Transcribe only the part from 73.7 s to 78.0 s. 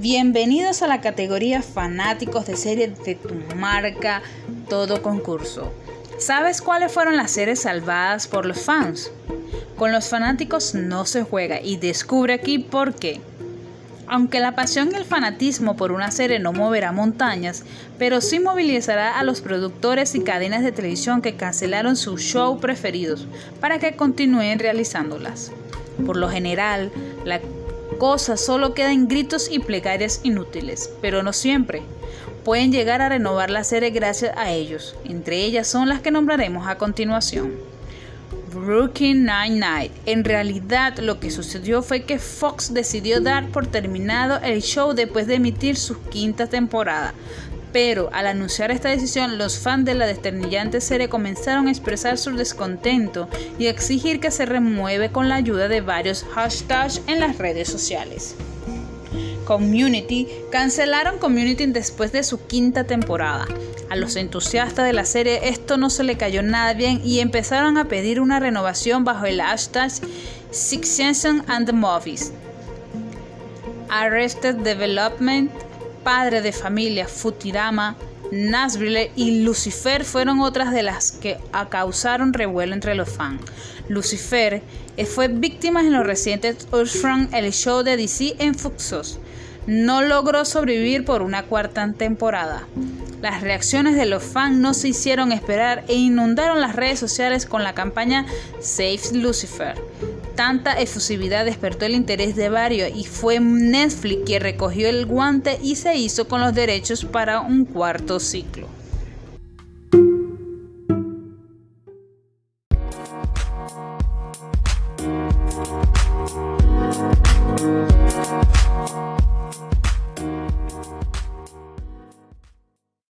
Arrested Development, Padre de Familia, Futurama,